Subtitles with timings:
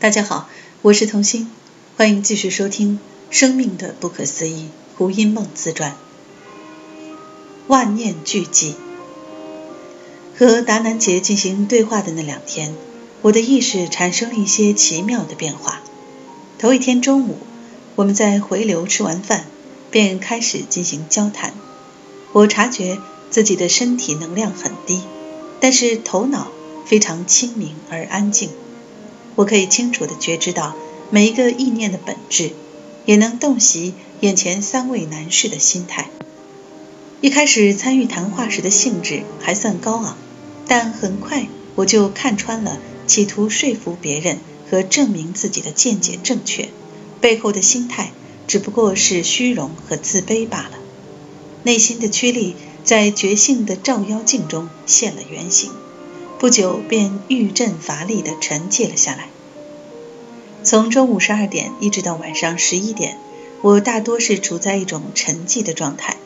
[0.00, 0.48] 大家好，
[0.82, 1.50] 我是童心，
[1.96, 3.00] 欢迎继续收听
[3.36, 5.96] 《生命的不可思议》胡因梦自传。
[7.66, 8.74] 万念俱寂。
[10.36, 12.76] 和达南杰进行对话的那两天，
[13.22, 15.80] 我的意识产生了一些奇妙的变化。
[16.60, 17.36] 头一天中午，
[17.96, 19.46] 我们在回流吃完饭，
[19.90, 21.52] 便开始进行交谈。
[22.30, 22.98] 我察觉
[23.30, 25.02] 自己的身体能量很低，
[25.58, 26.52] 但是头脑
[26.86, 28.50] 非常清明而安静。
[29.38, 30.74] 我可以清楚地觉知到
[31.10, 32.50] 每一个意念的本质，
[33.06, 36.10] 也能洞悉眼前三位男士的心态。
[37.20, 40.16] 一开始参与谈话时的兴致还算高昂，
[40.66, 44.38] 但很快我就看穿了企图说服别人
[44.68, 46.68] 和证明自己的见解正确
[47.20, 48.10] 背后的心态，
[48.48, 50.72] 只不过是虚荣和自卑罢了。
[51.62, 55.70] 内心的驱力在觉性的照妖镜中现了原形。
[56.38, 59.28] 不久便愈振乏力地沉寂了下来。
[60.62, 63.18] 从中午十二点一直到晚上十一点，
[63.60, 66.16] 我大多是处在一种沉寂的状态，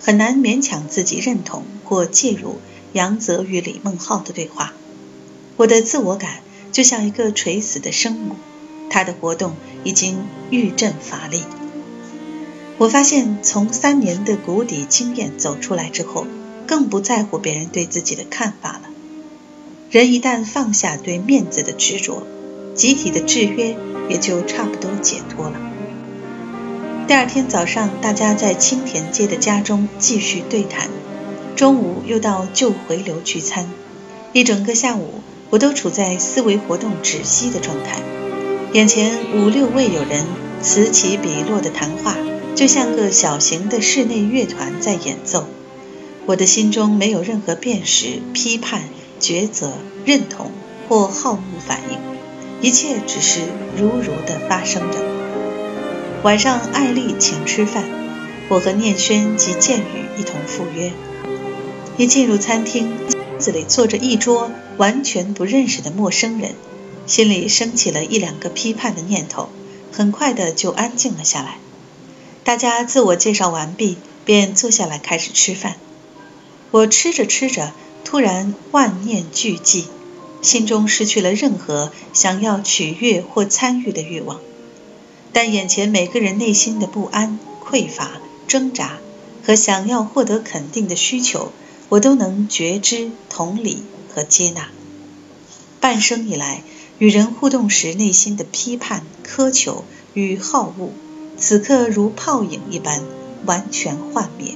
[0.00, 2.58] 很难勉强自己认同或介入
[2.94, 4.72] 杨泽与李梦浩的对话。
[5.58, 6.40] 我的自我感
[6.72, 8.36] 就像一个垂死的生母，
[8.88, 11.42] 它的活动已经愈振乏力。
[12.78, 16.26] 我发现，从三年的谷底经验走出来之后，
[16.66, 18.89] 更不在乎别人对自己的看法了。
[19.90, 22.22] 人一旦放下对面子的执着，
[22.76, 23.74] 集体的制约
[24.08, 25.60] 也就差不多解脱了。
[27.08, 30.88] 第二天早上，大家在青田街的家中继续对谈，
[31.56, 33.68] 中午又到旧回流聚餐，
[34.32, 38.00] 一整个下午我都处在思维活动止息的状态。
[38.72, 40.24] 眼前五六位友人
[40.62, 42.16] 此起彼落的谈话，
[42.54, 45.48] 就像个小型的室内乐团在演奏。
[46.26, 48.84] 我的心中没有任何辨识、批判。
[49.20, 49.72] 抉择、
[50.04, 50.50] 认同
[50.88, 51.98] 或好恶反应，
[52.62, 53.40] 一切只是
[53.76, 54.98] 如如的发生着。
[56.22, 57.84] 晚上，艾丽请吃饭，
[58.48, 60.92] 我和念轩及建宇一同赴约。
[61.96, 62.92] 一进入餐厅，
[63.38, 66.54] 子里坐着一桌完全不认识的陌生人，
[67.06, 69.50] 心里升起了一两个批判的念头，
[69.92, 71.58] 很快的就安静了下来。
[72.42, 75.76] 大家自我介绍完毕，便坐下来开始吃饭。
[76.70, 77.72] 我吃着吃着。
[78.04, 79.84] 突然万念俱寂，
[80.42, 84.40] 心中失去了任何想要取悦或参与的欲望。
[85.32, 88.10] 但眼前每个人内心的不安、匮乏、
[88.48, 88.98] 挣扎
[89.44, 91.52] 和想要获得肯定的需求，
[91.88, 94.68] 我都能觉知、同理和接纳。
[95.78, 96.62] 半生以来，
[96.98, 99.84] 与人互动时内心的批判、苛求
[100.14, 100.90] 与好恶，
[101.38, 103.02] 此刻如泡影一般
[103.46, 104.54] 完全幻灭。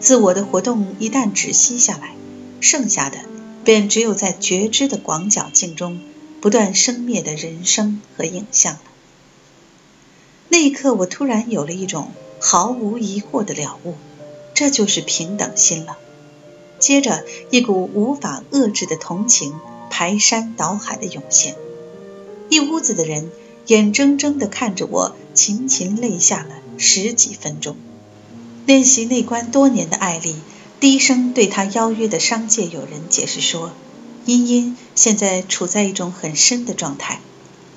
[0.00, 2.14] 自我的活动一旦止息下来。
[2.60, 3.18] 剩下的
[3.64, 6.00] 便只有在觉知的广角镜中
[6.40, 8.80] 不断生灭的人生和影像了。
[10.48, 13.94] 那一刻，我突然有了一种毫无疑惑的了悟，
[14.54, 15.98] 这就是平等心了。
[16.78, 19.54] 接着，一股无法遏制的同情
[19.90, 21.54] 排山倒海的涌现，
[22.48, 23.30] 一屋子的人
[23.66, 27.76] 眼睁睁地看着我噙噙泪下了十几分钟。
[28.66, 30.34] 练习内观多年的艾丽。
[30.80, 33.72] 低声对他邀约的商界友人解释说
[34.24, 37.20] ：“茵茵现在处在一种很深的状态，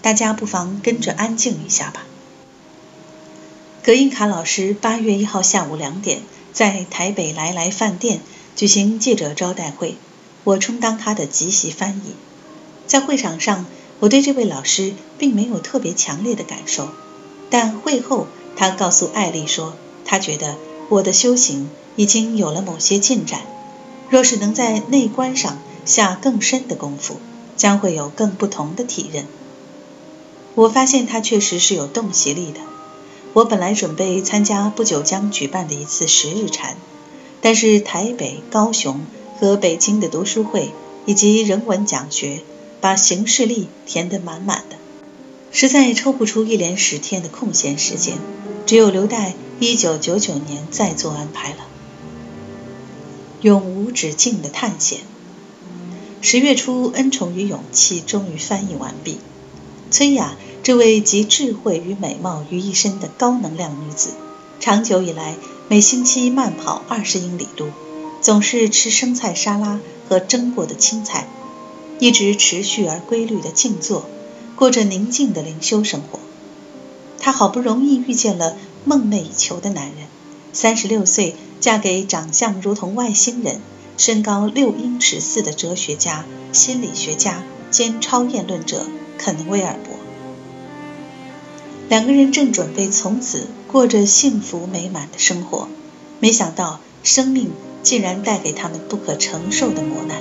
[0.01, 2.05] 大家不妨跟着安静一下吧。”
[3.83, 6.21] 格印卡老师八月一号下午两点
[6.53, 8.21] 在台北来来饭店
[8.55, 9.97] 举行记者招待会，
[10.45, 12.15] 我充当他的即席翻译。
[12.87, 13.65] 在会场上，
[13.99, 16.87] 我对这位老师并没有特别强烈的感受，
[17.49, 19.75] 但会后他告诉艾丽说，
[20.05, 20.55] 他觉得
[20.87, 21.69] 我的修行。
[21.95, 23.41] 已经有了某些进展，
[24.09, 27.17] 若是能在内观上下更深的功夫，
[27.55, 29.25] 将会有更不同的体认。
[30.55, 32.59] 我发现他确实是有洞悉力的。
[33.33, 36.77] 我本来准备参加不久将举办的一次十日禅，
[37.41, 39.01] 但是台北、高雄
[39.39, 40.71] 和北京的读书会
[41.07, 42.41] 以及人文讲学，
[42.79, 44.75] 把行事历填得满满的，
[45.51, 48.17] 实在抽不出一连十天的空闲时间，
[48.67, 51.57] 只有留待一九九九年再做安排了。
[53.43, 54.99] 永无止境的探险。
[56.21, 59.17] 十月初，恩宠与勇气终于翻译完毕。
[59.91, 64.11] 崔雅，这位集智慧与美貌于一身的高能量女子，
[64.61, 65.35] 长久以来
[65.67, 67.67] 每星期慢跑二十英里路，
[68.21, 71.27] 总是吃生菜沙拉和蒸过的青菜，
[71.99, 74.05] 一直持续而规律的静坐，
[74.55, 76.17] 过着宁静的灵修生活。
[77.19, 78.55] 她好不容易遇见了
[78.85, 80.07] 梦寐以求的男人，
[80.53, 81.35] 三十六岁。
[81.63, 83.61] 嫁给长相如同外星人、
[83.97, 88.85] 身高六英尺四的哲学家、心理学家兼超验论者
[89.17, 89.95] 肯威尔伯。
[91.87, 95.69] 两个人正准备从此过着幸福美满的生活，
[96.19, 97.49] 没想到生命
[97.81, 100.17] 竟然带给他们不可承受的磨难。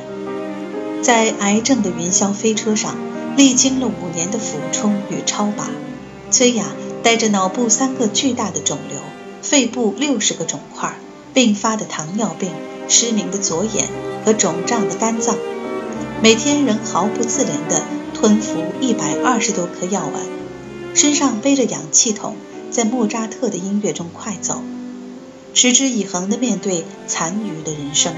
[1.03, 2.95] 在癌症的云霄飞车上，
[3.37, 5.69] 历经了五年的俯冲与超拔，
[6.31, 6.67] 崔雅
[7.03, 9.01] 带着脑部三个巨大的肿瘤、
[9.43, 10.95] 肺部六十个肿块、
[11.35, 12.51] 并发的糖尿病、
[12.89, 13.89] 失明的左眼
[14.25, 15.37] 和肿胀的肝脏，
[16.23, 17.83] 每天仍毫不自怜地
[18.15, 20.23] 吞服一百二十多颗药丸。
[20.95, 22.37] 身上背着氧气筒，
[22.71, 24.63] 在莫扎特的音乐中快走，
[25.55, 28.13] 持之以恒地面对残余的人生。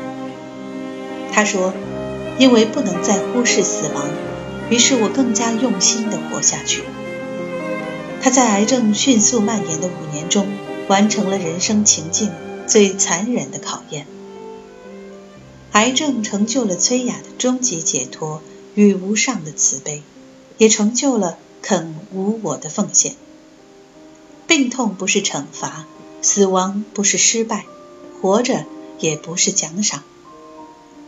[1.32, 1.72] 他说
[2.38, 4.04] ：“因为不能再忽视死亡，
[4.70, 6.82] 于是我更加用心地活下去。”
[8.20, 10.48] 他在癌症迅速蔓延的五年中，
[10.88, 12.30] 完成了人生情境
[12.66, 14.06] 最残忍的考验。
[15.72, 18.42] 癌症成就了崔雅的终极解脱
[18.74, 20.02] 与无上的慈悲，
[20.58, 21.38] 也成就了。
[21.66, 23.14] 肯无我的奉献。
[24.46, 25.86] 病痛不是惩罚，
[26.20, 27.64] 死亡不是失败，
[28.20, 28.66] 活着
[28.98, 30.02] 也不是奖赏。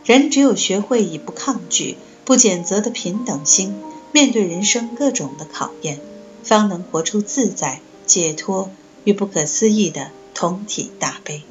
[0.03, 1.95] 人只有学会以不抗拒、
[2.25, 3.75] 不谴责的平等心
[4.11, 5.99] 面对人生各种的考验，
[6.41, 8.71] 方能活出自在、解脱
[9.03, 10.09] 与不可思议的
[10.39, 11.41] 同体大悲。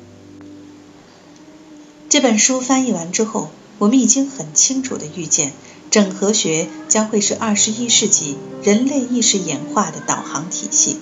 [2.09, 5.53] 这本书翻译完之后，我们已经很清楚地预见。
[5.91, 10.99] 整合学将会是二十一世纪人类意识演化的导航体系。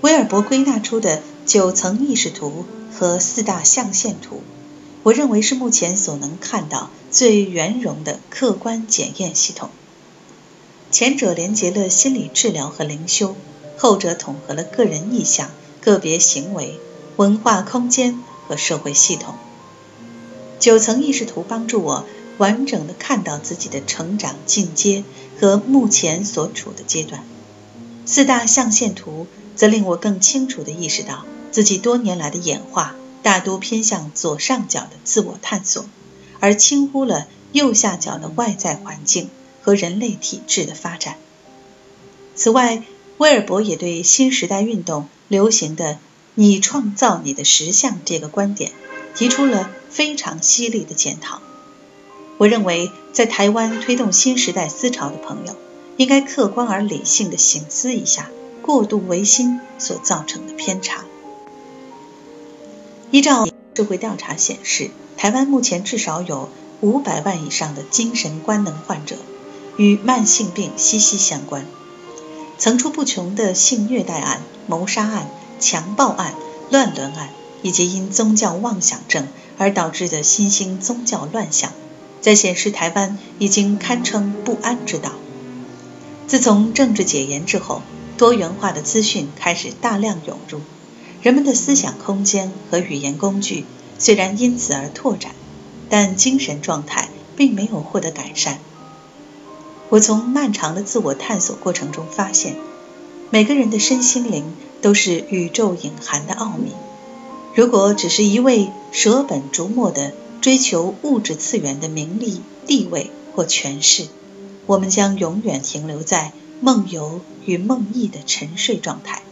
[0.00, 4.42] 威尔伯归纳出的九层意识图和四大象限图，
[5.02, 9.68] 我认为是目前所能看到最圆融的客观检验系统。
[10.90, 13.36] 前者连接了心理治疗和灵修，
[13.76, 15.50] 后者统合了个人意向、
[15.80, 16.78] 个别行为、
[17.16, 19.34] 文化空间和社会系统。
[20.58, 22.04] 九层意识图帮助我。
[22.36, 25.04] 完整的看到自己的成长进阶
[25.38, 27.22] 和目前所处的阶段。
[28.06, 35.86] 四大象限图则令我更清楚地意识到自己多年来的演化大多偏向左上角的自我探索，
[36.40, 39.30] 而轻忽了右下角的外在环境
[39.62, 41.14] 和人类体质的发展。
[42.34, 42.82] 此外，
[43.18, 45.98] 威尔伯也对新时代运动流行的
[46.34, 48.72] “你创造你的实相”这个观点
[49.14, 51.40] 提出了非常犀利的检讨。
[52.36, 55.54] 我认为，在台湾推动新时代思潮的朋友，
[55.96, 61.04] 应该客观而理性的省思一下过度唯心所造成的偏差。
[63.12, 63.46] 依照
[63.76, 66.48] 社会调查显示，台湾目前至少有
[66.80, 69.16] 五百万以上的精神官能患者，
[69.76, 71.64] 与慢性病息息相关。
[72.58, 75.28] 层出不穷的性虐待案、谋杀案、
[75.64, 76.34] 强暴案、
[76.70, 77.30] 乱伦案，
[77.62, 79.26] 以及因宗教妄想症
[79.56, 81.72] 而导致的新兴宗教乱象。
[82.20, 85.12] 在显示台湾已经堪称不安之岛。
[86.26, 87.80] 自从政治解严之后，
[88.18, 90.60] 多元化的资讯开始大量涌入，
[91.22, 93.64] 人们的思想空间和语言工具
[93.98, 95.32] 虽然因此而拓展，
[95.88, 98.58] 但精神状态并没有获得改善。
[99.90, 102.56] 我从漫长的自我探索过程中发现，
[103.30, 104.44] 每个人的身心灵
[104.84, 106.72] 都是宇宙隐含的奥秘。
[107.54, 114.08] 如果只是一味舍本逐末的，追求物质次元的名利、地位或权势，
[114.66, 119.22] 我们将永远停留在梦游与梦呓的沉睡状态。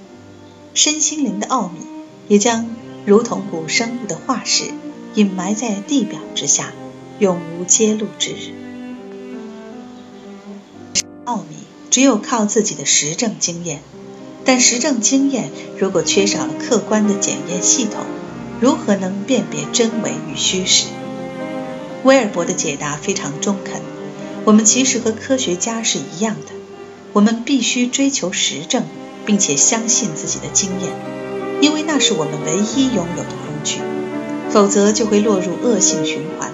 [0.73, 1.81] 身心灵的奥秘
[2.29, 4.73] 也将如同古生物的化石，
[5.15, 6.73] 隐埋在地表之下，
[7.19, 8.55] 永无揭露之日。
[11.27, 11.57] 奥秘
[11.91, 13.83] 只有靠自己的实证经验，
[14.45, 18.05] 但实证经验如果缺少了客观的检验系统，
[18.61, 20.87] 如何能辨别真伪与虚实？
[22.05, 23.81] 威尔伯的解答非常中肯。
[24.45, 26.53] 我们其实和科学家是一样的，
[27.13, 28.83] 我们必须追求实证，
[29.25, 30.91] 并且相信自己的经验，
[31.61, 33.79] 因为那是我们唯一拥有的工具，
[34.51, 36.51] 否则就会落入恶性循环。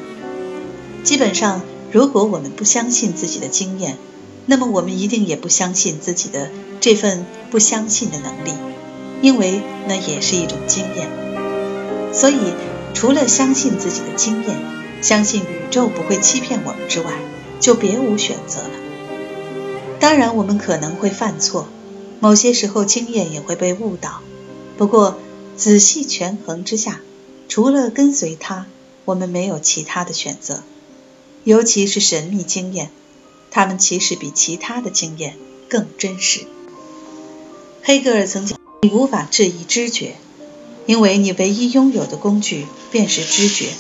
[1.03, 3.97] 基本上，如果我们不相信自己的经验，
[4.51, 6.51] 那么我们一定也不相信自己的
[6.81, 8.53] 这份不相信的能力，
[9.21, 11.11] 因为那也是一种经验。
[12.15, 12.39] 所以，
[12.95, 14.57] 除了相信自己的经验，
[15.03, 17.13] 相信宇宙不会欺骗我们之外，
[17.61, 18.71] 就别无选择了。
[20.01, 21.69] 当然，我们可能会犯错，
[22.19, 24.21] 某些时候经验也会被误导。
[24.79, 25.19] 不过，
[25.59, 27.03] 仔细权衡之下，
[27.49, 28.65] 除了跟随它，
[29.05, 30.63] 我们没有其他的选择。
[31.45, 32.91] 尤其是神秘经验，
[33.59, 35.37] 他们其实比其他的经验
[35.69, 36.43] 更真实。
[37.83, 40.15] 黑格尔曾经：“你无法质疑知觉，
[40.87, 43.71] 因为你唯一拥有的工具便是知觉。”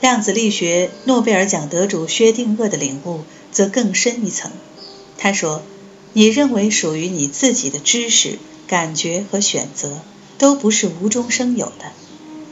[0.00, 4.52] 量子力学诺贝尔奖得主薛定谔的领悟则更深一层。
[5.18, 5.64] 他说
[6.14, 8.38] ：“你认为属于你自己的知识、
[8.68, 9.98] 感觉和选择，
[10.38, 11.90] 都不是无中生有的。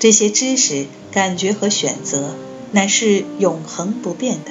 [0.00, 2.34] 这些知识、感觉和选择
[2.72, 4.50] 乃是永恒不变的，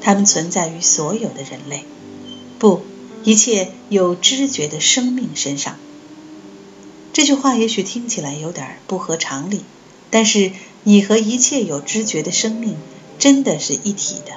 [0.00, 1.84] 它们存在于所有的人类，
[2.58, 2.82] 不，
[3.24, 5.76] 一切有知觉的生命身上。”
[7.12, 9.64] 这句话也许听起来有点不合常理，
[10.10, 10.52] 但是
[10.84, 12.76] 你和一切有知觉的生命
[13.18, 14.32] 真的是一体的。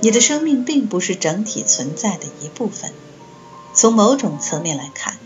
[0.00, 2.92] 你的生命并不是整体存在的一部分，
[3.74, 5.18] 从某种层面来看，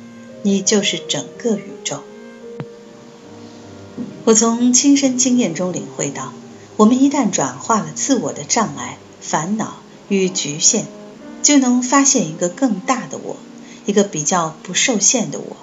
[0.42, 2.02] 你就是整个宇宙。
[4.24, 6.32] 我从亲身经验中领会到，
[6.76, 9.78] 我们一旦转化了自我的障碍、烦恼
[10.08, 10.84] 与局限，
[11.42, 13.36] 就能发现一个更大的我，
[13.86, 15.56] 一个比较不受限的我。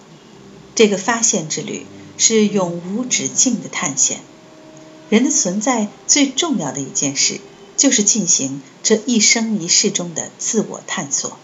[0.75, 1.85] 这个发现之旅
[2.17, 4.19] 是永无止境的探险。
[5.09, 7.39] 人的存在最重要的一件事。
[7.77, 11.35] 就是进行这一生一世中的自我探索，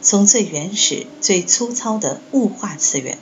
[0.00, 3.18] 从最原始、最粗糙的物化次元，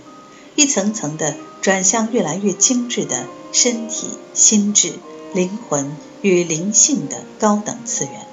[0.57, 4.93] 一层层的转向越来越精致的身体、心智、
[5.33, 8.27] 灵魂与灵性的高等次元。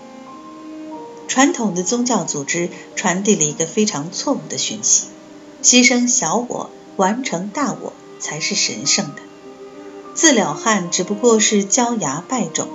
[1.28, 5.08] 传统的宗教组织传递了一个非常错误的讯息：
[5.62, 9.22] 牺牲小我，完成大我才是神圣的。
[10.16, 12.68] 自了汉只不过是焦芽败种。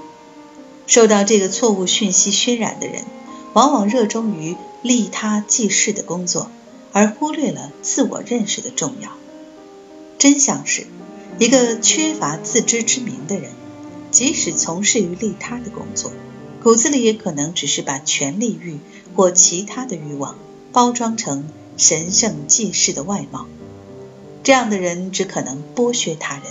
[0.86, 3.04] 受到这个错误讯息熏染的人，
[3.52, 6.50] 往往热衷于利他济世的工作，
[6.92, 9.10] 而忽略了自我认识的重要。
[10.18, 10.86] 真相是，
[11.38, 13.52] 一个缺乏自知之明的人，
[14.10, 16.12] 即使从事于利他的工作，
[16.62, 18.78] 骨子里也可能只是把权力欲
[19.16, 20.38] 或其他的欲望
[20.72, 23.46] 包装成神圣济世的外貌。
[24.44, 26.44] 这样的人只可能剥削他人，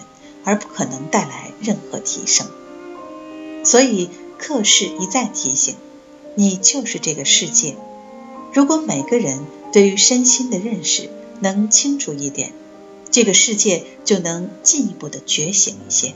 [0.44, 2.48] 而不可能带来任何提升。
[3.63, 5.75] 所以，克氏一再提醒
[6.36, 7.75] 你，就是这个世界。
[8.53, 9.39] 如果每个人
[9.72, 12.51] 对于身心的认识能清楚一点，
[13.12, 16.13] 这个世界就能进一步的觉醒一些。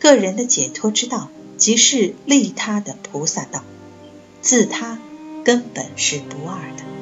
[0.00, 1.28] 个人的解脱之道，
[1.64, 3.64] 即是利他的菩萨道，
[4.42, 4.98] 自他
[5.46, 6.93] 根本是不二的。